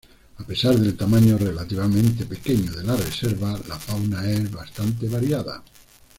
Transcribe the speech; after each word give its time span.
A 0.39 0.43
pesar 0.43 0.75
del 0.79 0.97
tamaño 0.97 1.37
relativamente 1.37 2.25
pequeño 2.25 2.71
de 2.71 2.83
la 2.83 2.95
reserva, 2.95 3.59
la 3.67 3.77
fauna 3.77 4.25
es 4.27 4.51
bastante 4.51 5.07
variada. 5.07 5.63